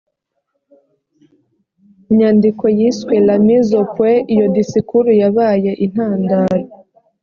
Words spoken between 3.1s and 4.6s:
la mise au point iyo